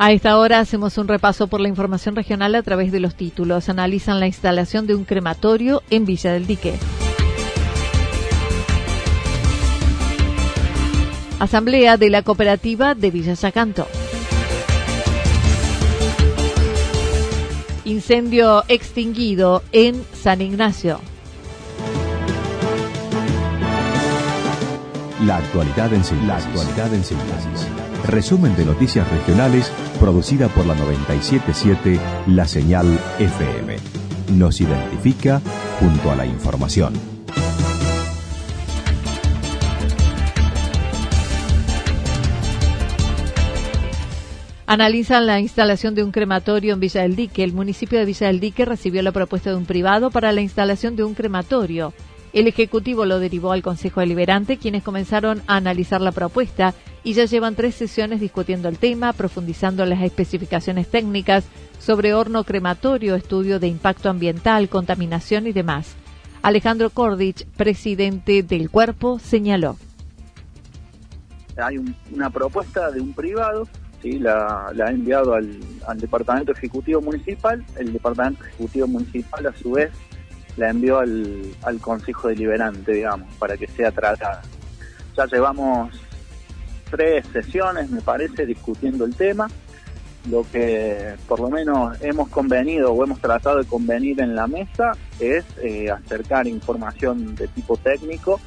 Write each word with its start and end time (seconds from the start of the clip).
A 0.00 0.12
esta 0.12 0.38
hora 0.38 0.60
hacemos 0.60 0.96
un 0.96 1.08
repaso 1.08 1.48
por 1.48 1.60
la 1.60 1.66
información 1.66 2.14
regional 2.14 2.54
a 2.54 2.62
través 2.62 2.92
de 2.92 3.00
los 3.00 3.16
títulos. 3.16 3.68
Analizan 3.68 4.20
la 4.20 4.28
instalación 4.28 4.86
de 4.86 4.94
un 4.94 5.04
crematorio 5.04 5.82
en 5.90 6.04
Villa 6.04 6.32
del 6.32 6.46
Dique. 6.46 6.74
Asamblea 11.40 11.96
de 11.96 12.10
la 12.10 12.22
Cooperativa 12.22 12.94
de 12.94 13.10
Villa 13.10 13.34
Yacanto. 13.34 13.88
Incendio 17.84 18.62
extinguido 18.68 19.64
en 19.72 20.04
San 20.14 20.40
Ignacio. 20.40 21.00
La 25.24 25.38
actualidad 25.38 25.92
en 25.92 26.04
síntesis. 26.04 26.28
La 26.28 26.36
actualidad 26.36 26.94
en 26.94 27.04
síntesis. 27.04 27.87
Resumen 28.06 28.56
de 28.56 28.64
noticias 28.64 29.10
regionales 29.10 29.70
producida 29.98 30.48
por 30.48 30.66
la 30.66 30.74
977 30.74 31.98
La 32.28 32.46
Señal 32.46 32.98
FM. 33.18 33.76
Nos 34.34 34.60
identifica 34.60 35.42
junto 35.80 36.10
a 36.10 36.16
la 36.16 36.24
información. 36.24 36.94
Analizan 44.66 45.26
la 45.26 45.40
instalación 45.40 45.94
de 45.94 46.02
un 46.02 46.12
crematorio 46.12 46.74
en 46.74 46.80
Villa 46.80 47.00
del 47.00 47.16
Dique. 47.16 47.42
El 47.42 47.54
municipio 47.54 47.98
de 47.98 48.04
Villa 48.04 48.26
del 48.26 48.38
Dique 48.38 48.66
recibió 48.66 49.00
la 49.02 49.12
propuesta 49.12 49.48
de 49.48 49.56
un 49.56 49.64
privado 49.64 50.10
para 50.10 50.30
la 50.30 50.42
instalación 50.42 50.94
de 50.94 51.04
un 51.04 51.14
crematorio. 51.14 51.94
El 52.32 52.46
Ejecutivo 52.46 53.06
lo 53.06 53.20
derivó 53.20 53.52
al 53.52 53.62
Consejo 53.62 54.00
Deliberante, 54.00 54.58
quienes 54.58 54.82
comenzaron 54.82 55.42
a 55.46 55.56
analizar 55.56 56.00
la 56.00 56.12
propuesta 56.12 56.74
y 57.02 57.14
ya 57.14 57.24
llevan 57.24 57.54
tres 57.54 57.74
sesiones 57.74 58.20
discutiendo 58.20 58.68
el 58.68 58.78
tema, 58.78 59.14
profundizando 59.14 59.86
las 59.86 60.02
especificaciones 60.02 60.88
técnicas 60.88 61.44
sobre 61.78 62.12
horno 62.12 62.44
crematorio, 62.44 63.14
estudio 63.14 63.58
de 63.58 63.68
impacto 63.68 64.10
ambiental, 64.10 64.68
contaminación 64.68 65.46
y 65.46 65.52
demás. 65.52 65.94
Alejandro 66.42 66.90
Kordich, 66.90 67.46
presidente 67.56 68.42
del 68.42 68.70
cuerpo, 68.70 69.18
señaló. 69.18 69.76
Hay 71.56 71.78
una 72.12 72.30
propuesta 72.30 72.90
de 72.90 73.00
un 73.00 73.14
privado, 73.14 73.66
¿sí? 74.02 74.18
la, 74.18 74.68
ha 74.68 74.90
enviado 74.90 75.34
al, 75.34 75.58
al 75.86 75.98
Departamento 75.98 76.52
Ejecutivo 76.52 77.00
Municipal, 77.00 77.64
el 77.76 77.92
Departamento 77.92 78.44
Ejecutivo 78.44 78.86
Municipal 78.86 79.46
a 79.46 79.56
su 79.56 79.72
vez 79.72 79.90
la 80.58 80.70
envió 80.70 80.98
al, 80.98 81.54
Consejo 81.80 82.28
Deliberante, 82.28 82.92
digamos, 82.92 83.32
para 83.36 83.56
que 83.56 83.66
sea 83.68 83.90
tratada. 83.90 84.42
Ya 85.16 85.26
llevamos 85.26 85.94
tres 86.90 87.24
sesiones, 87.32 87.90
me 87.90 88.00
parece, 88.00 88.44
discutiendo 88.44 89.04
el 89.04 89.14
tema. 89.14 89.48
Lo 90.28 90.44
que 90.50 91.14
por 91.26 91.40
lo 91.40 91.48
menos 91.48 91.96
hemos 92.02 92.28
convenido 92.28 92.92
o 92.92 93.04
hemos 93.04 93.20
tratado 93.20 93.58
de 93.58 93.64
convenir 93.64 94.20
en 94.20 94.34
la 94.34 94.46
mesa 94.46 94.92
es 95.20 95.44
eh, 95.62 95.90
acercar 95.90 96.46
información 96.46 97.34
de 97.34 97.48
tipo 97.48 97.76
técnico 97.76 98.40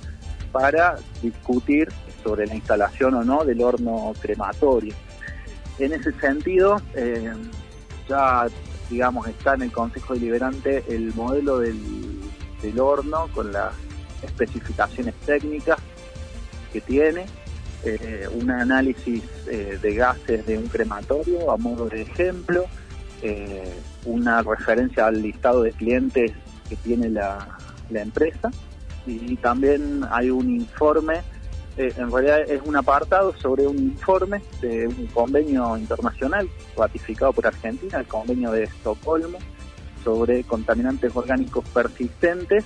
para 0.52 0.98
discutir 1.24 1.88
sobre 2.24 2.46
la 2.46 2.56
instalación 2.56 3.16
o 3.16 3.24
no 3.24 3.46
del 3.46 3.62
horno 3.62 4.14
crematorio. 4.22 4.94
En 5.80 5.94
ese 5.94 6.12
sentido, 6.20 6.80
eh, 6.94 7.32
ya 8.08 8.46
digamos, 8.92 9.26
está 9.28 9.56
en 9.56 9.64
el 9.64 9.72
Consejo 9.72 10.14
Deliberante 10.14 10.84
el 10.90 11.14
modelo 11.16 11.60
del, 11.60 12.20
horno 12.78 13.28
con 13.34 13.52
las 13.52 13.74
especificaciones 14.22 15.16
técnicas 15.26 15.80
que 16.72 16.82
tiene, 16.82 17.26
eh, 17.84 18.28
un 18.32 18.52
análisis 18.52 19.24
eh, 19.48 19.80
de 19.82 19.96
gases 19.96 20.46
de 20.46 20.58
un 20.60 20.68
crematorio 20.68 21.50
a 21.50 21.58
modo 21.58 21.88
de 21.88 22.04
ejemplo, 22.04 22.66
eh, 23.24 23.74
una 24.06 24.44
referencia 24.44 25.08
al 25.08 25.22
listado 25.22 25.64
de 25.64 25.72
clientes 25.72 26.34
que 26.70 26.76
tiene 26.76 27.10
la, 27.10 27.58
la 27.90 28.02
empresa 28.02 28.52
y 29.08 29.36
también 29.38 30.02
hay 30.12 30.30
un 30.30 30.54
informe 30.54 31.22
eh, 31.82 31.94
en 31.98 32.12
realidad 32.12 32.42
es 32.42 32.62
un 32.64 32.76
apartado 32.76 33.36
sobre 33.38 33.66
un 33.66 33.78
informe 33.78 34.42
de 34.62 34.88
un 34.88 35.08
convenio 35.08 35.76
internacional 35.78 36.48
ratificado 36.78 37.34
por 37.34 37.48
Argentina, 37.48 37.98
el 37.98 38.06
convenio 38.06 38.52
de 38.52 38.66
Estocolmo, 38.66 39.40
sobre 40.04 40.44
contaminantes 40.44 41.16
orgánicos 41.16 41.66
persistentes. 41.74 42.66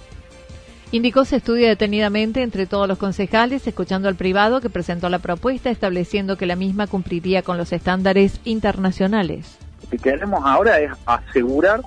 Indicó 0.91 1.23
se 1.23 1.37
estudia 1.37 1.69
detenidamente 1.69 2.41
entre 2.41 2.67
todos 2.67 2.87
los 2.89 2.97
concejales, 2.97 3.65
escuchando 3.65 4.09
al 4.09 4.15
privado 4.15 4.59
que 4.59 4.69
presentó 4.69 5.07
la 5.09 5.19
propuesta, 5.19 5.69
estableciendo 5.69 6.37
que 6.37 6.45
la 6.45 6.57
misma 6.57 6.87
cumpliría 6.87 7.41
con 7.41 7.57
los 7.57 7.71
estándares 7.71 8.41
internacionales. 8.43 9.57
Lo 9.83 9.89
que 9.91 9.97
queremos 9.97 10.41
ahora 10.43 10.79
es 10.81 10.91
asegurar 11.05 11.81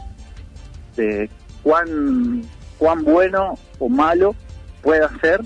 de 0.97 1.29
cuán, 1.63 2.43
cuán 2.79 3.05
bueno 3.05 3.55
o 3.79 3.89
malo 3.89 4.35
pueda 4.83 5.11
ser 5.21 5.43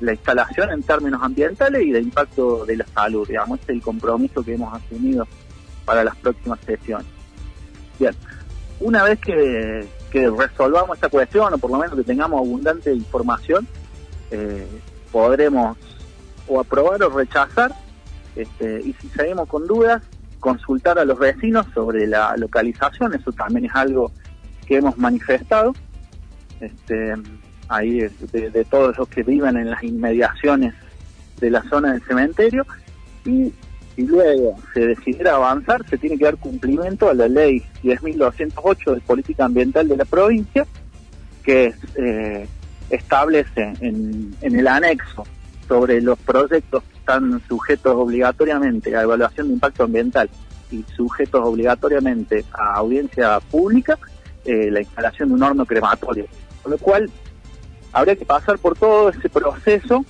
la 0.00 0.12
instalación 0.12 0.70
en 0.70 0.82
términos 0.82 1.22
ambientales 1.22 1.82
y 1.82 1.90
de 1.90 2.00
impacto 2.00 2.64
de 2.66 2.76
la 2.76 2.86
salud. 2.86 3.26
Digamos, 3.26 3.60
es 3.60 3.68
el 3.68 3.82
compromiso 3.82 4.42
que 4.42 4.54
hemos 4.54 4.72
asumido 4.74 5.26
para 5.84 6.04
las 6.04 6.16
próximas 6.16 6.58
sesiones. 6.60 7.06
Bien, 7.98 8.14
una 8.80 9.04
vez 9.04 9.18
que, 9.20 9.86
resolvamos 10.12 10.96
esta 10.96 11.10
cuestión, 11.10 11.52
o 11.52 11.58
por 11.58 11.70
lo 11.70 11.78
menos 11.78 11.94
que 11.94 12.02
tengamos 12.02 12.38
abundante 12.38 12.92
información, 12.92 13.66
eh, 14.30 14.66
podremos 15.12 15.76
o 16.48 16.58
aprobar 16.58 17.02
o 17.02 17.10
rechazar, 17.10 17.74
este, 18.34 18.80
y 18.80 18.94
si 18.94 19.08
seguimos 19.08 19.46
con 19.48 19.66
dudas, 19.66 20.02
consultar 20.40 20.98
a 20.98 21.04
los 21.04 21.18
vecinos 21.18 21.66
sobre 21.74 22.06
la 22.06 22.34
localización, 22.36 23.14
eso 23.14 23.32
también 23.32 23.66
es 23.66 23.74
algo 23.74 24.10
que 24.66 24.76
hemos 24.76 24.96
manifestado. 24.96 25.74
Este, 26.60 27.14
ahí 27.68 28.00
de, 28.32 28.64
todos 28.64 28.96
los 28.98 29.08
que 29.08 29.22
viven 29.22 29.56
en 29.56 29.70
las 29.70 29.82
inmediaciones 29.82 30.74
de 31.40 31.50
la 31.50 31.62
zona 31.64 31.92
del 31.92 32.02
cementerio 32.02 32.66
y 33.24 33.52
si 33.94 34.06
luego 34.06 34.56
se 34.74 34.86
decidiera 34.86 35.34
avanzar 35.34 35.86
se 35.88 35.98
tiene 35.98 36.16
que 36.18 36.24
dar 36.24 36.36
cumplimiento 36.36 37.08
a 37.08 37.14
la 37.14 37.28
ley 37.28 37.62
10.208 37.82 38.94
de 38.94 39.00
política 39.00 39.44
ambiental 39.44 39.88
de 39.88 39.96
la 39.96 40.04
provincia 40.04 40.66
que 41.42 41.74
eh, 41.96 42.46
establece 42.90 43.72
en, 43.80 44.34
en 44.40 44.58
el 44.58 44.66
anexo 44.66 45.24
sobre 45.68 46.00
los 46.00 46.18
proyectos 46.18 46.82
que 46.84 46.98
están 46.98 47.40
sujetos 47.48 47.94
obligatoriamente 47.94 48.96
a 48.96 49.02
evaluación 49.02 49.48
de 49.48 49.54
impacto 49.54 49.84
ambiental 49.84 50.30
y 50.70 50.84
sujetos 50.94 51.42
obligatoriamente 51.44 52.44
a 52.52 52.74
audiencia 52.74 53.38
pública 53.40 53.98
eh, 54.44 54.70
la 54.70 54.80
instalación 54.80 55.28
de 55.30 55.34
un 55.34 55.42
horno 55.42 55.66
crematorio. 55.66 56.26
Con 56.62 56.72
lo 56.72 56.78
cual 56.78 57.10
habría 57.96 58.14
que 58.14 58.26
pasar 58.26 58.58
por 58.58 58.76
todo 58.76 59.08
ese 59.08 59.30
proceso. 59.30 60.04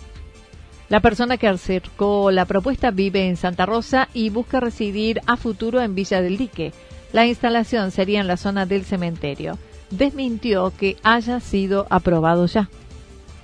La 0.88 0.98
persona 0.98 1.36
que 1.36 1.46
acercó 1.46 2.32
la 2.32 2.44
propuesta 2.44 2.90
vive 2.90 3.28
en 3.28 3.36
Santa 3.36 3.64
Rosa 3.64 4.08
y 4.12 4.30
busca 4.30 4.58
residir 4.58 5.20
a 5.26 5.36
futuro 5.36 5.80
en 5.80 5.94
Villa 5.94 6.20
del 6.20 6.36
Dique. 6.36 6.72
La 7.12 7.26
instalación 7.26 7.92
sería 7.92 8.20
en 8.20 8.26
la 8.26 8.36
zona 8.36 8.66
del 8.66 8.84
cementerio. 8.84 9.56
Desmintió 9.90 10.72
que 10.76 10.96
haya 11.04 11.38
sido 11.38 11.86
aprobado 11.88 12.46
ya. 12.46 12.68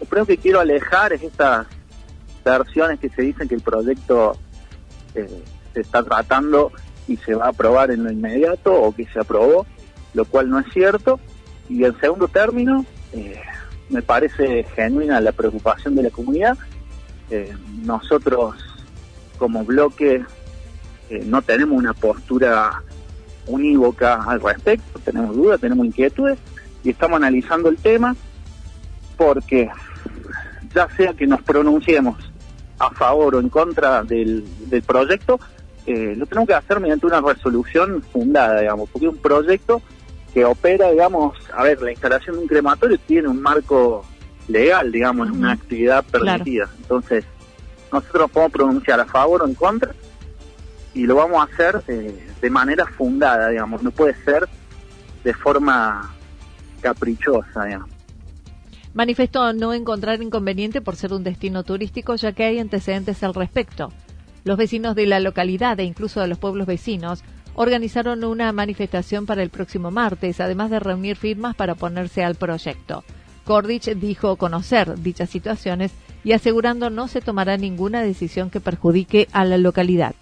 Lo 0.01 0.07
primero 0.07 0.27
que 0.27 0.39
quiero 0.39 0.59
alejar 0.59 1.13
es 1.13 1.23
estas 1.23 1.69
versiones 2.45 2.99
que 2.99 3.11
se 3.11 3.23
dicen 3.23 3.47
que 3.47 3.55
el 3.55 3.61
proyecto 3.61 4.37
eh, 5.15 5.43
se 5.73 5.81
está 5.81 6.03
tratando 6.03 6.73
y 7.07 7.17
se 7.19 7.37
va 7.37 7.47
a 7.47 7.51
aprobar 7.51 7.93
en 7.93 8.03
lo 8.03 8.11
inmediato 8.11 8.75
o 8.75 8.93
que 8.93 9.07
se 9.07 9.21
aprobó, 9.21 9.67
lo 10.15 10.25
cual 10.25 10.51
no 10.51 10.59
es 10.59 10.67
cierto. 10.73 11.21
Y 11.69 11.85
en 11.85 11.99
segundo 12.01 12.27
término, 12.27 12.85
eh, 13.13 13.41
me 13.93 14.03
parece 14.03 14.65
genuina 14.75 15.21
la 15.21 15.33
preocupación 15.33 15.95
de 15.95 16.05
la 16.05 16.11
comunidad. 16.11 16.57
Eh, 17.31 17.55
nosotros 17.85 18.57
como 19.39 19.65
bloque 19.65 20.25
no 21.27 21.43
tenemos 21.43 21.79
una 21.79 21.93
postura 21.93 22.83
unívoca 23.47 24.23
al 24.23 24.41
respecto, 24.41 24.99
tenemos 25.01 25.37
dudas, 25.37 25.61
tenemos 25.61 25.85
inquietudes 25.87 26.39
y 26.83 26.91
estamos 26.91 27.17
analizando 27.17 27.69
el 27.69 27.77
tema 27.77 28.17
porque 29.17 29.71
ya 30.75 30.89
sea 30.97 31.13
que 31.15 31.27
nos 31.27 31.43
pronunciemos 31.43 32.33
a 32.79 32.91
favor 32.91 33.37
o 33.37 33.41
en 33.41 33.49
contra 33.49 34.03
del, 34.03 34.45
proyecto, 34.87 35.39
eh, 35.87 36.15
lo 36.17 36.27
tenemos 36.27 36.49
que 36.49 36.55
hacer 36.55 36.81
mediante 36.81 37.07
una 37.07 37.21
resolución 37.21 38.03
fundada, 38.13 38.61
digamos, 38.61 38.89
porque 38.91 39.09
un 39.09 39.19
proyecto 39.19 39.83
que 40.33 40.45
opera, 40.45 40.91
digamos, 40.91 41.37
a 41.55 41.63
ver, 41.63 41.81
la 41.83 41.91
instalación 41.91 42.37
de 42.37 42.43
un 42.43 42.49
crematorio 42.49 42.99
tiene 42.99 43.29
un 43.29 43.41
marco 43.41 44.05
legal, 44.49 44.91
digamos, 44.91 45.29
es 45.29 45.35
una 45.35 45.53
actividad 45.53 46.05
permitida. 46.05 46.69
Entonces, 46.79 47.25
nosotros 47.93 48.31
podemos 48.31 48.53
pronunciar 48.53 49.01
a 49.01 49.05
favor 49.05 49.43
o 49.43 49.47
en 49.47 49.55
contra 49.55 49.95
y 50.95 51.07
lo 51.07 51.17
vamos 51.17 51.41
a 51.41 51.53
hacer 51.53 51.83
eh, 51.89 52.29
de 52.41 52.51
manera 52.51 52.87
fundada, 52.87 53.49
digamos, 53.49 53.83
no 53.83 53.91
puede 53.91 54.15
ser 54.25 54.49
de 55.25 55.35
forma 55.35 56.15
caprichosa, 56.81 57.65
digamos. 57.65 57.91
Manifestó 58.95 59.53
no 59.55 59.73
encontrar 59.73 60.21
inconveniente 60.23 60.83
por 60.83 60.97
ser 60.97 61.15
un 61.15 61.25
destino 61.25 61.63
turístico, 61.63 62.15
ya 62.17 62.33
que 62.33 62.45
hay 62.45 62.59
antecedentes 62.59 63.23
al 63.23 63.33
respecto. 63.33 63.91
Los 64.45 64.59
vecinos 64.59 64.95
de 64.95 65.07
la 65.07 65.21
localidad 65.21 65.79
e 65.81 65.85
incluso 65.85 66.21
de 66.21 66.27
los 66.27 66.39
pueblos 66.39 66.67
vecinos 66.67 67.23
organizaron 67.55 68.25
una 68.25 68.53
manifestación 68.53 69.27
para 69.27 69.43
el 69.43 69.51
próximo 69.51 69.91
martes, 69.91 70.41
además 70.41 70.71
de 70.71 70.81
reunir 70.81 71.17
firmas 71.17 71.55
para 71.55 71.75
oponerse 71.75 72.25
al 72.25 72.35
proyecto. 72.35 73.05
Kordich 73.45 73.95
dijo 73.95 74.37
conocer 74.37 74.99
dichas 75.01 75.31
situaciones 75.31 75.93
y 76.25 76.33
asegurando 76.33 76.91
no 76.91 77.09
se 77.09 77.21
tomará 77.21 77.57
ninguna 77.57 78.03
decisión 78.03 78.51
que 78.51 78.61
perjudique 78.61 79.29
a 79.33 79.45
la 79.45 79.59
localidad. 79.59 80.15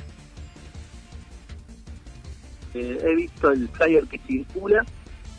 Eh, 2.75 2.99
he 3.03 3.15
visto 3.17 3.51
el 3.51 3.69
flyer 3.69 4.07
que 4.07 4.19
circula, 4.19 4.85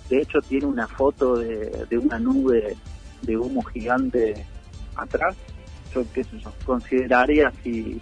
de 0.09 0.21
hecho 0.21 0.39
tiene 0.41 0.65
una 0.65 0.87
foto 0.87 1.37
de, 1.37 1.87
una 1.97 2.19
nube 2.19 2.75
de 3.21 3.37
humo 3.37 3.63
gigante 3.63 4.45
atrás. 4.95 5.35
Yo 5.93 6.05
qué 6.13 6.23
sé 6.23 6.39
yo, 6.39 6.53
consideraría 6.65 7.51
si, 7.63 7.99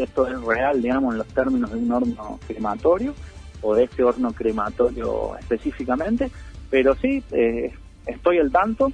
esto 0.00 0.26
es 0.26 0.40
real, 0.40 0.80
digamos, 0.80 1.12
en 1.12 1.18
los 1.18 1.28
términos 1.28 1.70
de 1.70 1.78
un 1.78 1.92
horno 1.92 2.40
crematorio 2.46 3.14
o 3.60 3.74
de 3.74 3.84
este 3.84 4.02
horno 4.02 4.32
crematorio 4.32 5.36
específicamente, 5.38 6.30
pero 6.70 6.94
sí, 6.96 7.22
eh, 7.32 7.72
estoy 8.06 8.38
al 8.38 8.50
tanto 8.50 8.92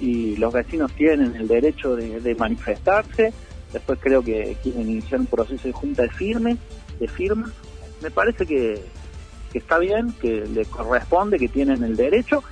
y 0.00 0.36
los 0.36 0.52
vecinos 0.52 0.92
tienen 0.92 1.36
el 1.36 1.46
derecho 1.46 1.94
de, 1.94 2.34
manifestarse. 2.38 3.32
Después 3.72 3.98
creo 4.02 4.22
que 4.22 4.56
quieren 4.62 4.90
iniciar 4.90 5.20
un 5.20 5.26
proceso 5.26 5.68
de 5.68 5.72
junta 5.72 6.02
de 6.02 6.10
firme, 6.10 6.56
de 6.98 7.06
firma. 7.06 7.52
Me 8.02 8.10
parece 8.10 8.46
que, 8.46 8.82
que 9.52 9.58
está 9.58 9.78
bien, 9.78 10.12
que 10.20 10.46
le 10.46 10.64
corresponde, 10.64 11.38
que 11.38 11.48
tienen 11.48 11.84
el 11.84 11.96
derecho 11.96 12.42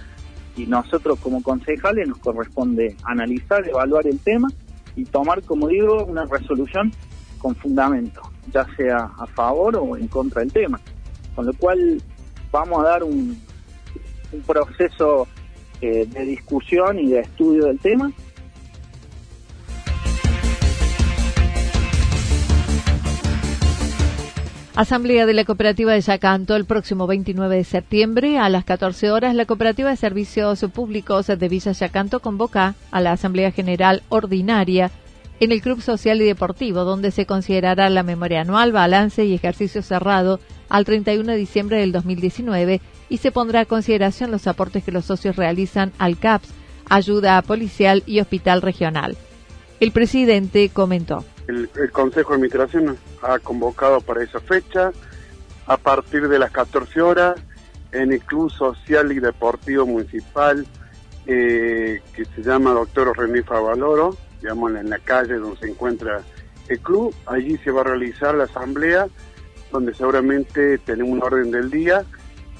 y 0.56 0.66
nosotros 0.66 1.18
como 1.20 1.42
concejales 1.42 2.06
nos 2.08 2.18
corresponde 2.18 2.96
analizar, 3.04 3.66
evaluar 3.66 4.06
el 4.06 4.18
tema 4.18 4.48
y 4.96 5.04
tomar, 5.04 5.42
como 5.42 5.68
digo, 5.68 6.04
una 6.04 6.24
resolución 6.24 6.92
con 7.38 7.55
fundamento, 7.55 8.23
ya 8.52 8.67
sea 8.76 9.11
a 9.19 9.26
favor 9.26 9.76
o 9.76 9.96
en 9.96 10.08
contra 10.08 10.40
del 10.40 10.52
tema. 10.52 10.81
Con 11.35 11.46
lo 11.46 11.52
cual 11.55 12.02
vamos 12.50 12.85
a 12.85 12.88
dar 12.88 13.05
un, 13.05 13.40
proceso 14.46 15.26
eh, 15.81 16.06
de 16.06 16.25
discusión 16.25 16.99
y 16.99 17.08
de 17.08 17.20
estudio 17.20 17.64
del 17.67 17.79
tema 17.79 18.12
Asamblea 24.79 25.26
de 25.26 25.35
la 25.35 25.44
Cooperativa 25.44 25.93
de 25.93 26.00
Yacanto 26.00 26.55
el 26.55 26.64
próximo 26.64 27.08
29 27.08 27.56
de 27.56 27.64
septiembre 27.64 28.38
a 28.38 28.49
las 28.49 28.64
14 28.64 29.11
horas. 29.11 29.35
La 29.35 29.44
Cooperativa 29.44 29.90
de 29.90 29.96
Servicios 29.96 30.64
Públicos 30.73 31.26
de 31.26 31.49
Villa 31.49 31.73
Yacanto 31.73 32.20
convoca 32.20 32.76
a 32.93 33.00
la 33.00 33.11
Asamblea 33.11 33.50
General 33.50 34.05
Ordinaria 34.08 34.93
en 35.40 35.52
el 35.52 35.61
Club 35.62 35.81
Social 35.81 36.20
y 36.20 36.26
Deportivo, 36.26 36.85
donde 36.85 37.11
se 37.11 37.26
considerará 37.26 37.90
la 37.90 38.02
memoria 38.02 38.40
anual, 38.40 38.73
balance 38.73 39.25
y 39.25 39.35
ejercicio 39.35 39.82
cerrado 39.82 40.40
al 40.69 40.85
31 40.85 41.32
de 41.32 41.38
diciembre 41.38 41.79
del 41.79 41.93
2019 41.93 42.81
y 43.08 43.19
se 43.19 43.32
pondrá 43.32 43.61
a 43.61 43.64
consideración 43.64 44.31
los 44.31 44.46
aportes 44.46 44.85
que 44.85 44.93
los 44.93 45.05
socios 45.05 45.37
realizan 45.37 45.93
al 45.99 46.19
CAPS, 46.19 46.50
ayuda 46.88 47.40
policial 47.43 48.02
y 48.06 48.20
hospital 48.20 48.62
regional. 48.62 49.17
El 49.81 49.93
presidente 49.93 50.70
comentó 50.70 51.25
el, 51.49 51.90
Consejo 51.90 52.31
de 52.31 52.35
Administración 52.37 52.99
ha 53.23 53.38
convocado 53.38 54.00
para 54.00 54.23
esa 54.23 54.38
fecha 54.40 54.93
a 55.67 55.76
partir 55.76 56.29
de 56.29 56.38
las 56.38 56.50
14 56.50 57.00
horas 57.00 57.40
en 57.93 58.12
el 58.12 58.20
Club 58.20 58.50
Social 58.50 59.11
y 59.12 59.19
Deportivo 59.19 59.87
Municipal 59.87 60.67
eh, 61.26 62.00
que 62.14 62.25
se 62.25 62.43
llama 62.43 62.73
Doctor 62.73 63.17
René 63.17 63.43
Favaloro, 63.43 64.17
digamos 64.40 64.75
en 64.75 64.90
la 64.90 64.99
calle 64.99 65.35
donde 65.35 65.58
se 65.58 65.70
encuentra 65.70 66.23
el 66.69 66.81
club. 66.81 67.14
Allí 67.26 67.56
se 67.58 67.70
va 67.70 67.82
a 67.82 67.85
realizar 67.85 68.35
la 68.35 68.44
asamblea 68.44 69.06
donde 69.73 69.94
seguramente 69.94 70.79
tenemos 70.79 71.12
un 71.12 71.23
orden 71.23 71.50
del 71.50 71.70
día 71.70 72.05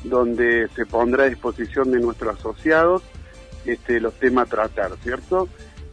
donde 0.05 0.69
se 0.77 0.87
pondrá 0.87 1.25
a 1.25 1.29
disposición 1.29 1.91
de 1.91 2.01
nuestros 2.01 2.39
asociados 2.39 3.03
este, 3.65 4.01
los 4.01 4.15
temas 4.15 4.47
a 4.47 4.51
tratar, 4.51 4.97
¿cierto? 5.03 5.49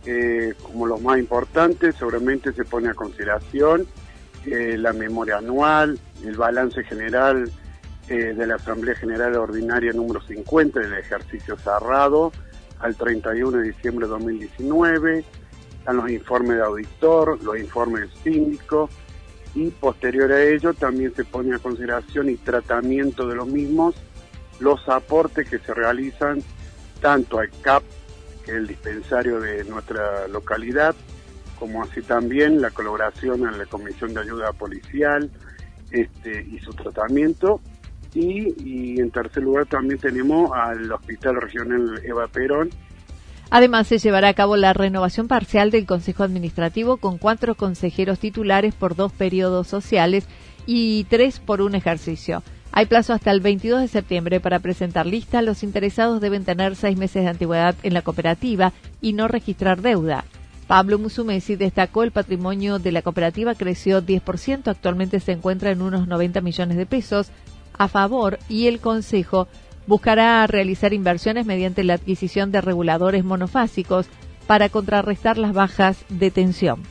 Eh, 0.05 0.53
como 0.61 0.85
los 0.85 1.01
más 1.01 1.17
importantes, 1.17 1.95
seguramente 1.95 2.53
se 2.53 2.63
pone 2.63 2.89
a 2.89 2.93
consideración 2.93 3.87
eh, 4.45 4.77
la 4.77 4.93
memoria 4.93 5.37
anual, 5.37 5.99
el 6.23 6.37
balance 6.37 6.83
general 6.83 7.51
eh, 8.07 8.33
de 8.37 8.47
la 8.47 8.55
Asamblea 8.55 8.95
General 8.95 9.35
Ordinaria 9.35 9.91
número 9.91 10.21
50 10.21 10.79
del 10.79 10.93
ejercicio 10.93 11.57
cerrado 11.57 12.31
al 12.79 12.95
31 12.95 13.57
de 13.57 13.63
diciembre 13.63 14.05
de 14.05 14.11
2019, 14.11 15.25
están 15.85 15.97
los 15.97 16.09
informes 16.09 16.57
de 16.57 16.63
auditor, 16.63 17.43
los 17.43 17.59
informes 17.59 18.01
del 18.01 18.23
síndico 18.23 18.89
y 19.53 19.69
posterior 19.69 20.31
a 20.31 20.43
ello 20.43 20.73
también 20.73 21.13
se 21.13 21.23
pone 21.23 21.55
a 21.55 21.59
consideración 21.59 22.27
y 22.27 22.37
tratamiento 22.37 23.27
de 23.27 23.35
los 23.35 23.47
mismos 23.47 23.93
los 24.59 24.89
aportes 24.89 25.47
que 25.47 25.59
se 25.59 25.75
realizan 25.75 26.41
tanto 27.01 27.37
al 27.37 27.51
CAP 27.61 27.83
que 28.43 28.51
es 28.51 28.57
el 28.57 28.65
dispensario 28.67 29.39
de 29.39 29.63
nuestra 29.65 30.27
localidad, 30.27 30.95
como 31.59 31.83
así 31.83 32.01
también 32.01 32.61
la 32.61 32.71
colaboración 32.71 33.47
en 33.47 33.59
la 33.59 33.67
Comisión 33.67 34.11
de 34.15 34.21
Ayuda 34.21 34.53
Policial 34.53 35.29
este, 35.91 36.41
y 36.41 36.57
su 36.59 36.73
tratamiento. 36.73 37.61
Y, 38.15 38.99
en 38.99 39.11
tercer 39.11 39.43
lugar 39.43 39.65
también 39.65 39.99
tenemos 39.99 40.51
al 40.51 40.91
Hospital 40.91 41.41
Regional 41.41 42.01
Eva 42.03 42.27
Perón. 42.27 42.69
Además, 43.55 43.87
se 43.87 43.99
llevará 43.99 44.27
a 44.27 44.33
cabo 44.33 44.57
la 44.57 44.73
renovación 44.73 45.29
parcial 45.29 45.71
del 45.71 45.85
Consejo 45.85 46.23
Administrativo 46.23 46.97
con 46.97 47.17
cuatro 47.17 47.55
consejeros 47.55 48.19
titulares 48.19 48.75
por 48.75 48.97
dos 48.97 49.13
periodos 49.13 49.67
sociales 49.67 50.27
y 50.65 51.05
tres 51.05 51.39
por 51.39 51.61
un 51.61 51.73
ejercicio. 51.73 52.43
Hay 52.73 52.87
plazo 52.87 53.13
hasta 53.13 53.31
el 53.31 53.39
22 53.39 53.79
de 53.79 53.87
septiembre 53.87 54.41
para 54.41 54.59
presentar 54.59 55.05
lista. 55.05 55.41
Los 55.41 55.63
interesados 55.63 56.19
deben 56.19 56.43
tener 56.43 56.75
seis 56.75 56.97
meses 56.97 57.23
de 57.23 57.29
antigüedad 57.29 57.75
en 57.83 57.93
la 57.93 58.01
cooperativa 58.01 58.73
y 58.99 59.13
no 59.13 59.29
registrar 59.29 59.81
deuda. 59.81 60.25
Pablo 60.67 60.99
Musumesi 60.99 61.55
destacó 61.55 62.03
el 62.03 62.11
patrimonio 62.11 62.77
de 62.77 62.91
la 62.91 63.03
cooperativa 63.03 63.55
creció 63.55 64.05
10%, 64.05 64.67
actualmente 64.67 65.21
se 65.21 65.31
encuentra 65.31 65.71
en 65.71 65.81
unos 65.81 66.09
90 66.09 66.41
millones 66.41 66.75
de 66.75 66.85
pesos 66.85 67.29
a 67.77 67.87
favor 67.87 68.37
y 68.49 68.67
el 68.67 68.81
Consejo 68.81 69.47
buscará 69.87 70.45
realizar 70.47 70.93
inversiones 70.93 71.45
mediante 71.45 71.83
la 71.83 71.95
adquisición 71.95 72.51
de 72.51 72.61
reguladores 72.61 73.23
monofásicos 73.23 74.07
para 74.47 74.69
contrarrestar 74.69 75.37
las 75.37 75.53
bajas 75.53 76.03
de 76.09 76.31
tensión. 76.31 76.83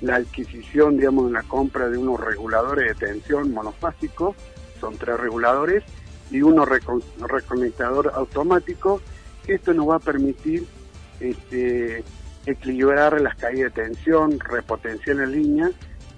La 0.00 0.16
adquisición, 0.16 0.96
digamos, 0.96 1.30
la 1.30 1.42
compra 1.42 1.88
de 1.88 1.96
unos 1.98 2.20
reguladores 2.20 2.88
de 2.88 3.06
tensión 3.06 3.52
monofásicos 3.52 4.36
son 4.80 4.96
tres 4.96 5.18
reguladores 5.18 5.84
y 6.30 6.42
uno 6.42 6.64
reconectador 6.64 8.12
automático. 8.14 9.00
Esto 9.46 9.72
nos 9.74 9.88
va 9.88 9.96
a 9.96 10.00
permitir 10.00 10.66
este, 11.20 12.02
equilibrar 12.46 13.20
las 13.20 13.36
caídas 13.36 13.74
de 13.74 13.82
tensión, 13.84 14.40
repotenciar 14.40 15.20
en 15.20 15.32
línea, 15.32 15.70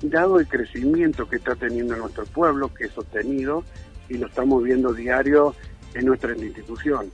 dado 0.03 0.41
el 0.41 0.49
crecimiento 0.49 1.29
que 1.29 1.37
está 1.37 1.55
teniendo 1.55 1.97
nuestro 1.97 2.25
pueblo, 2.25 2.73
que 2.73 2.85
es 2.85 2.93
sostenido 2.93 3.65
y 4.09 4.19
lo 4.19 4.27
estamos 4.27 4.63
viendo 4.63 4.93
diario 4.93 5.55
en 5.95 6.07
nuestra 6.07 6.33
institución. 6.37 7.11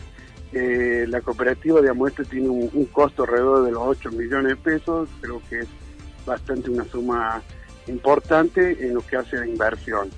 Eh, 0.52 1.06
la 1.08 1.20
cooperativa, 1.20 1.80
digamos, 1.80 2.10
esto 2.10 2.25
tiene 2.25 2.49
un, 2.49 2.87
costo 2.87 3.22
alrededor 3.22 3.64
de 3.64 3.70
los 3.70 3.82
8 3.82 4.10
millones 4.10 4.49
de 4.49 4.56
pesos, 4.56 5.08
creo 5.20 5.40
que 5.49 5.60
es 5.60 5.68
bastante 6.26 6.70
una 6.70 6.84
suma 6.84 7.40
importante 7.87 8.84
en 8.84 8.94
lo 8.94 9.00
que 9.00 9.16
hace 9.16 9.37
la 9.37 9.46
inversión. 9.46 10.10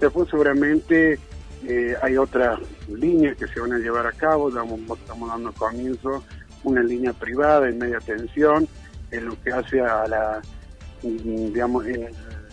Después 0.00 0.28
seguramente 0.28 1.18
eh, 1.66 1.96
hay 2.00 2.16
otras 2.16 2.60
líneas 2.88 3.36
que 3.36 3.48
se 3.48 3.60
van 3.60 3.72
a 3.72 3.78
llevar 3.78 4.06
a 4.06 4.12
cabo, 4.12 4.48
estamos 4.48 5.28
dando 5.28 5.52
comienzo 5.52 6.22
una 6.64 6.82
línea 6.82 7.12
privada 7.12 7.68
en 7.68 7.78
media 7.78 7.98
tensión 7.98 8.68
en 9.10 9.26
lo 9.26 9.40
que 9.42 9.52
hace 9.52 9.80
a 9.80 10.06
la, 10.06 10.42
mm, 11.02 11.52
digamos, 11.52 11.86
en, 11.86 12.10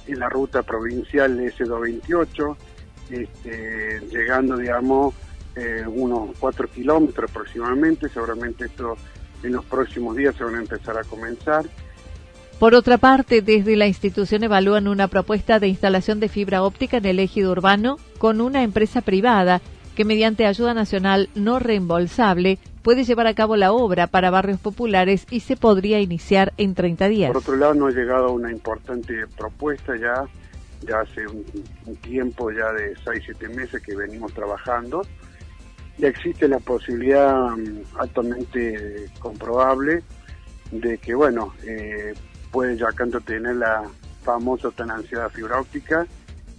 la 0.07 0.27
ruta 0.27 0.63
provincial 0.63 1.39
S228, 1.39 2.57
este, 3.11 3.99
llegando, 4.09 4.57
digamos, 4.57 5.13
eh, 5.55 5.83
unos 5.87 6.29
4 6.39 6.67
kilómetros 6.69 7.29
aproximadamente, 7.29 8.09
seguramente 8.09 8.65
esto 8.65 8.95
en 9.43 9.53
los 9.53 9.65
próximos 9.65 10.15
días 10.15 10.35
se 10.35 10.43
van 10.43 10.55
a 10.55 10.59
empezar 10.59 10.97
a 10.97 11.03
comenzar. 11.03 11.65
Por 12.59 12.75
otra 12.75 12.97
parte, 12.97 13.41
desde 13.41 13.77
la 13.77 13.87
institución 13.87 14.43
evalúan 14.43 14.89
una 14.89 15.07
propuesta 15.07 15.59
de 15.59 15.69
instalación 15.69 16.19
de 16.19 16.27
fibra 16.27 16.61
óptica 16.61 16.97
en 16.97 17.05
el 17.05 17.19
ejido 17.19 17.51
urbano 17.51 17.97
con 18.17 18.41
una 18.41 18.63
empresa 18.63 19.01
privada 19.01 19.61
que 19.95 20.05
mediante 20.05 20.45
ayuda 20.45 20.73
nacional 20.73 21.29
no 21.35 21.59
reembolsable 21.59 22.57
puede 22.83 23.03
llevar 23.03 23.27
a 23.27 23.33
cabo 23.33 23.55
la 23.55 23.71
obra 23.71 24.07
para 24.07 24.29
barrios 24.29 24.59
populares 24.59 25.25
y 25.29 25.41
se 25.41 25.55
podría 25.57 25.99
iniciar 25.99 26.53
en 26.57 26.73
30 26.73 27.07
días. 27.07 27.31
Por 27.31 27.41
otro 27.41 27.55
lado, 27.55 27.73
nos 27.73 27.93
ha 27.93 27.97
llegado 27.97 28.31
una 28.31 28.51
importante 28.51 29.25
propuesta 29.37 29.95
ya, 29.97 30.25
ya 30.87 31.01
hace 31.01 31.27
un, 31.27 31.95
tiempo, 31.97 32.51
ya 32.51 32.71
de 32.71 32.95
6-7 32.95 33.53
meses 33.53 33.81
que 33.81 33.95
venimos 33.95 34.33
trabajando. 34.33 35.01
Existe 36.01 36.47
la 36.47 36.59
posibilidad 36.59 37.49
mm, 37.49 37.81
altamente 37.99 39.09
comprobable 39.19 40.01
de 40.71 40.97
que, 40.97 41.13
bueno, 41.13 41.53
eh, 41.63 42.13
puede 42.51 42.77
ya 42.77 42.91
canto 42.91 43.19
tener 43.21 43.55
la 43.55 43.83
famosa 44.23 44.71
tan 44.71 44.91
ansiada 44.91 45.29
fibra 45.29 45.59
óptica, 45.59 46.05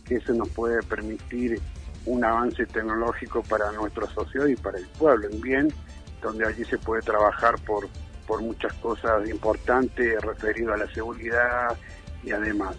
que 0.06 0.16
eso 0.16 0.34
nos 0.34 0.48
puede 0.50 0.82
permitir 0.82 1.60
un 2.06 2.24
avance 2.24 2.66
tecnológico 2.66 3.42
para 3.42 3.70
nuestra 3.72 4.06
sociedad 4.06 4.46
y 4.46 4.56
para 4.56 4.78
el 4.78 4.86
pueblo 4.98 5.28
en 5.30 5.40
bien, 5.40 5.72
donde 6.22 6.46
allí 6.46 6.64
se 6.64 6.78
puede 6.78 7.02
trabajar 7.02 7.54
por, 7.64 7.88
por 8.26 8.42
muchas 8.42 8.72
cosas 8.74 9.28
importantes 9.28 10.20
referido 10.22 10.74
a 10.74 10.76
la 10.76 10.92
seguridad 10.92 11.76
y 12.22 12.32
además. 12.32 12.76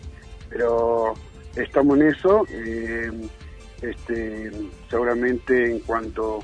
Pero 0.49 1.13
estamos 1.55 1.97
en 1.97 2.07
eso, 2.07 2.45
eh, 2.49 3.11
este, 3.81 4.51
seguramente 4.89 5.71
en 5.71 5.79
cuanto 5.79 6.39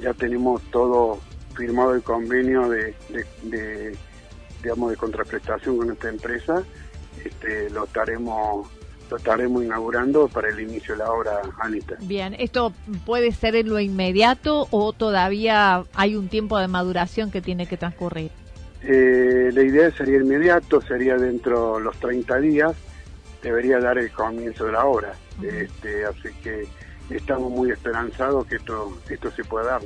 ya 0.00 0.12
tenemos 0.12 0.62
todo 0.70 1.20
firmado 1.54 1.94
el 1.94 2.02
convenio 2.02 2.68
de, 2.68 2.94
de, 3.42 3.96
digamos 4.62 4.90
de 4.90 4.96
contraprestación 4.96 5.76
con 5.78 5.90
esta 5.90 6.08
empresa, 6.08 6.62
este, 7.24 7.70
lo 7.70 7.84
estaremos 7.84 8.68
lo 9.10 9.18
estaremos 9.18 9.62
inaugurando 9.62 10.28
para 10.28 10.48
el 10.48 10.60
inicio 10.60 10.94
de 10.94 11.04
la 11.04 11.12
obra, 11.12 11.42
Anita. 11.60 11.96
Bien, 12.00 12.34
¿esto 12.38 12.72
puede 13.04 13.32
ser 13.32 13.54
en 13.54 13.68
lo 13.68 13.78
inmediato 13.78 14.66
o 14.70 14.94
todavía 14.94 15.84
hay 15.92 16.16
un 16.16 16.28
tiempo 16.28 16.58
de 16.58 16.68
maduración 16.68 17.30
que 17.30 17.42
tiene 17.42 17.66
que 17.66 17.76
transcurrir? 17.76 18.30
Eh, 18.82 19.50
la 19.52 19.62
idea 19.62 19.90
sería 19.90 20.16
inmediato, 20.16 20.80
sería 20.80 21.16
dentro 21.16 21.76
de 21.76 21.84
los 21.84 21.96
30 21.98 22.38
días, 22.38 22.74
debería 23.44 23.78
dar 23.78 23.98
el 23.98 24.10
comienzo 24.10 24.64
de 24.64 24.72
la 24.72 24.84
obra. 24.86 25.12
este, 25.42 26.06
así 26.06 26.30
que 26.42 26.66
estamos 27.10 27.50
muy 27.52 27.70
esperanzados 27.70 28.46
que 28.46 28.56
esto, 28.56 28.98
esto 29.08 29.30
se 29.30 29.44
pueda 29.44 29.66
dar. 29.66 29.82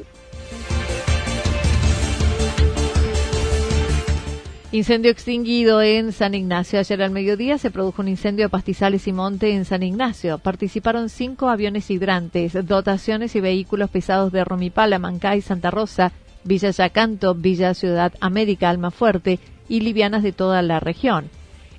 Incendio 4.71 5.11
extinguido 5.11 5.81
en 5.83 6.13
San 6.13 6.35
Ignacio. 6.35 6.79
Ayer 6.79 7.03
al 7.03 7.11
mediodía 7.11 7.57
se 7.57 7.71
produjo 7.71 8.03
un 8.03 8.09
incendio 8.09 8.45
de 8.45 8.51
pastizales 8.51 9.09
y 9.09 9.13
monte 9.13 9.55
en 9.55 9.65
San 9.65 9.83
Ignacio. 9.83 10.39
Participaron 10.39 11.09
cinco 11.09 11.49
aviones 11.49 11.91
hidrantes, 11.91 12.53
dotaciones 12.67 13.35
y 13.35 13.41
vehículos 13.41 13.91
pesados 13.91 14.31
de 14.31 14.45
Romipala, 14.45 14.99
Mancay, 14.99 15.41
Santa 15.41 15.71
Rosa, 15.71 16.13
Villa 16.45 16.71
Yacanto, 16.71 17.35
Villa 17.35 17.73
Ciudad 17.73 18.13
América, 18.21 18.69
Almafuerte 18.69 19.39
y 19.69 19.81
livianas 19.81 20.23
de 20.23 20.33
toda 20.33 20.61
la 20.61 20.81
región. 20.81 21.31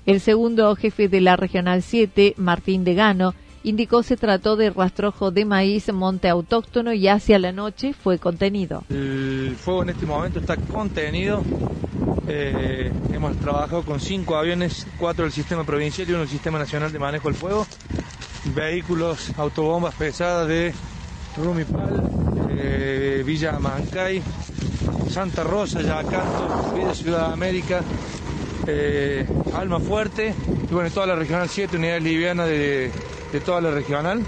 El 0.09 0.21
segundo 0.21 0.75
jefe 0.75 1.07
de 1.07 1.21
la 1.21 1.35
Regional 1.35 1.83
7, 1.83 2.33
Martín 2.37 2.83
Degano, 2.83 3.35
indicó 3.61 4.01
se 4.01 4.17
trató 4.17 4.55
de 4.55 4.71
rastrojo 4.71 5.29
de 5.29 5.45
maíz 5.45 5.93
monte 5.93 6.29
autóctono 6.29 6.93
y 6.93 7.07
hacia 7.07 7.37
la 7.37 7.51
noche 7.51 7.93
fue 7.93 8.17
contenido. 8.17 8.83
El 8.89 9.55
fuego 9.55 9.83
en 9.83 9.89
este 9.89 10.07
momento 10.07 10.39
está 10.39 10.57
contenido 10.57 11.43
eh, 12.27 12.91
hemos 13.13 13.37
trabajado 13.37 13.83
con 13.83 13.99
cinco 13.99 14.35
aviones, 14.35 14.87
cuatro 14.97 15.25
del 15.25 15.31
sistema 15.31 15.63
provincial 15.63 16.09
y 16.09 16.11
uno 16.13 16.21
del 16.21 16.29
sistema 16.29 16.57
nacional 16.57 16.91
de 16.91 16.97
manejo 16.97 17.27
del 17.27 17.37
fuego, 17.37 17.67
vehículos, 18.55 19.31
autobombas 19.37 19.93
pesadas 19.93 20.47
de 20.47 20.73
Rumipal, 21.37 22.09
eh, 22.57 23.21
Villa 23.23 23.59
Mancay, 23.59 24.23
Santa 25.07 25.43
Rosa, 25.43 25.83
Yacanto, 25.83 26.73
Villa 26.75 26.95
Ciudad 26.95 27.31
América, 27.31 27.81
eh, 28.65 29.25
Alma 29.53 29.79
Fuerte 29.79 30.33
y 30.69 30.73
bueno, 30.73 30.89
toda 30.91 31.07
la 31.07 31.15
regional 31.15 31.49
7, 31.49 31.77
unidades 31.77 32.03
livianas 32.03 32.47
de, 32.47 32.91
de 33.31 33.39
toda 33.39 33.61
la 33.61 33.71
regional. 33.71 34.23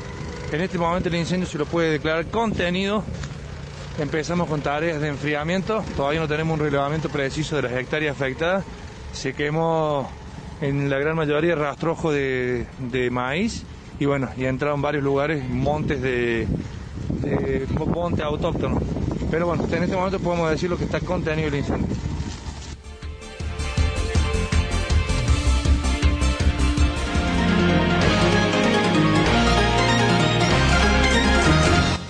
En 0.51 0.61
este 0.61 0.77
momento 0.77 1.09
el 1.09 1.15
incendio 1.15 1.47
se 1.47 1.57
lo 1.57 1.65
puede 1.65 1.91
declarar 1.91 2.25
contenido 2.27 3.03
Empezamos 3.99 4.47
con 4.47 4.61
tareas 4.61 5.01
de 5.01 5.09
enfriamiento, 5.09 5.83
todavía 5.97 6.21
no 6.21 6.27
tenemos 6.27 6.57
un 6.57 6.65
relevamiento 6.65 7.09
preciso 7.09 7.57
de 7.57 7.63
las 7.63 7.73
hectáreas 7.73 8.15
afectadas. 8.15 8.63
Se 9.11 9.33
quemó 9.33 10.09
en 10.61 10.89
la 10.89 10.97
gran 10.97 11.15
mayoría 11.15 11.55
rastrojo 11.55 12.11
de, 12.11 12.65
maíz 13.11 13.63
y 13.99 14.05
bueno, 14.05 14.29
y 14.37 14.45
entraron 14.45 14.81
varios 14.81 15.03
lugares 15.03 15.47
montes 15.47 16.01
de, 16.01 16.47
de 17.21 17.67
monte 17.85 18.23
autóctono. 18.23 18.79
Pero 19.29 19.45
bueno, 19.45 19.65
en 19.69 19.83
este 19.83 19.95
momento 19.95 20.19
podemos 20.19 20.49
decir 20.49 20.69
lo 20.69 20.77
que 20.77 20.85
está 20.85 21.01
contenido 21.01 21.49
el 21.49 21.55
incendio. 21.55 21.95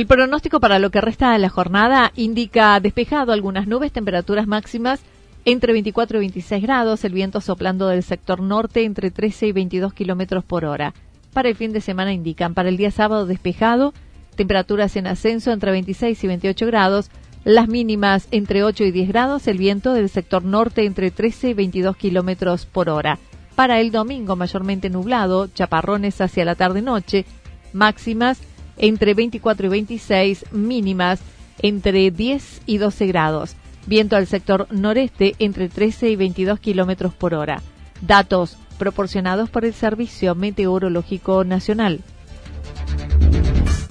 El 0.00 0.06
pronóstico 0.06 0.60
para 0.60 0.78
lo 0.78 0.88
que 0.88 1.02
resta 1.02 1.30
de 1.32 1.38
la 1.38 1.50
jornada 1.50 2.10
indica 2.16 2.80
despejado 2.80 3.32
algunas 3.32 3.66
nubes, 3.66 3.92
temperaturas 3.92 4.46
máximas 4.46 5.02
entre 5.44 5.74
24 5.74 6.16
y 6.16 6.20
26 6.20 6.62
grados, 6.62 7.04
el 7.04 7.12
viento 7.12 7.42
soplando 7.42 7.86
del 7.86 8.02
sector 8.02 8.40
norte 8.40 8.84
entre 8.86 9.10
13 9.10 9.48
y 9.48 9.52
22 9.52 9.92
kilómetros 9.92 10.42
por 10.42 10.64
hora. 10.64 10.94
Para 11.34 11.50
el 11.50 11.54
fin 11.54 11.74
de 11.74 11.82
semana 11.82 12.14
indican 12.14 12.54
para 12.54 12.70
el 12.70 12.78
día 12.78 12.90
sábado 12.90 13.26
despejado, 13.26 13.92
temperaturas 14.36 14.96
en 14.96 15.06
ascenso 15.06 15.52
entre 15.52 15.70
26 15.70 16.24
y 16.24 16.26
28 16.28 16.66
grados, 16.66 17.10
las 17.44 17.68
mínimas 17.68 18.26
entre 18.30 18.64
8 18.64 18.84
y 18.84 18.92
10 18.92 19.08
grados, 19.08 19.48
el 19.48 19.58
viento 19.58 19.92
del 19.92 20.08
sector 20.08 20.42
norte 20.42 20.86
entre 20.86 21.10
13 21.10 21.50
y 21.50 21.52
22 21.52 21.94
kilómetros 21.98 22.64
por 22.64 22.88
hora. 22.88 23.18
Para 23.54 23.80
el 23.80 23.90
domingo 23.90 24.34
mayormente 24.34 24.88
nublado, 24.88 25.48
chaparrones 25.48 26.22
hacia 26.22 26.46
la 26.46 26.54
tarde-noche, 26.54 27.26
máximas 27.74 28.40
entre 28.80 29.14
24 29.14 29.66
y 29.66 29.70
26, 29.70 30.46
mínimas 30.52 31.20
entre 31.62 32.10
10 32.10 32.62
y 32.66 32.78
12 32.78 33.06
grados. 33.06 33.54
Viento 33.86 34.16
al 34.16 34.26
sector 34.26 34.66
noreste 34.70 35.34
entre 35.38 35.68
13 35.68 36.10
y 36.10 36.16
22 36.16 36.58
kilómetros 36.58 37.14
por 37.14 37.34
hora. 37.34 37.62
Datos 38.00 38.56
proporcionados 38.78 39.50
por 39.50 39.64
el 39.64 39.74
Servicio 39.74 40.34
Meteorológico 40.34 41.44
Nacional. 41.44 42.00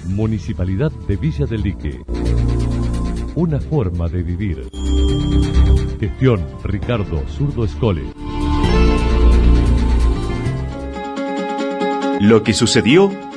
Municipalidad 0.08 0.92
de 1.08 1.16
Villa 1.16 1.46
del 1.46 1.62
Lique. 1.62 2.02
Una 3.36 3.60
forma 3.60 4.08
de 4.08 4.24
vivir. 4.24 4.70
Gestión 6.00 6.44
Ricardo 6.64 7.24
Zurdo 7.28 7.64
Escole. 7.64 8.04
Lo 12.22 12.44
que 12.44 12.54
sucedió 12.54 13.29